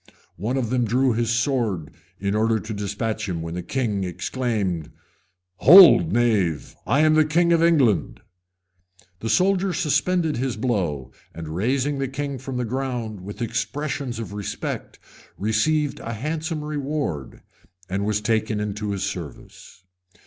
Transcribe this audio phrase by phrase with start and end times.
[0.37, 4.89] One of them drew his sword in order to despatch him, when the king exclaimed,
[5.57, 6.75] "Hold, knave!
[6.87, 8.19] I am the king of England."
[9.19, 14.33] The soldier suspended his blow and, raising the king from the ground with expressions of
[14.33, 14.97] respect,
[15.37, 17.43] received a handsome reward,
[17.87, 19.83] and was taken into his service.